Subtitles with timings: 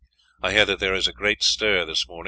[0.41, 2.19] I hear that there is a great stir this morning.